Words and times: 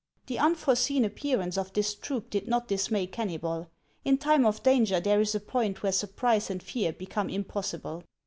The 0.25 0.39
unforeseen 0.39 1.05
appearance 1.05 1.59
of 1.59 1.73
this 1.73 1.93
troop 1.93 2.31
did 2.31 2.47
not 2.47 2.67
dismay 2.67 3.05
Kennybol. 3.05 3.67
In 4.03 4.17
time 4.17 4.47
of 4.47 4.63
danger 4.63 4.99
there 4.99 5.21
is 5.21 5.35
a 5.35 5.39
point 5.39 5.83
where 5.83 5.91
sur 5.91 6.07
prise 6.07 6.49
and 6.49 6.63
fear 6.63 6.91
become 6.91 7.29
impossible. 7.29 8.03